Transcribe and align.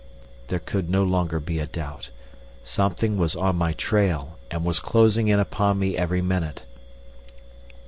There 0.47 0.57
could 0.57 0.89
no 0.89 1.03
longer 1.03 1.39
be 1.39 1.59
a 1.59 1.67
doubt. 1.67 2.09
Something 2.63 3.17
was 3.17 3.35
on 3.35 3.55
my 3.57 3.73
trail, 3.73 4.39
and 4.49 4.65
was 4.65 4.79
closing 4.79 5.27
in 5.27 5.37
upon 5.39 5.77
me 5.77 5.95
every 5.95 6.23
minute. 6.23 6.63